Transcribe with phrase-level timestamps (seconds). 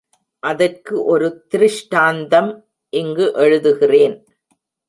[0.43, 2.51] அதற்கு ஒரு திருஷ்டாந்தம்
[2.93, 4.17] இங்கு எழுதுகிறேன்.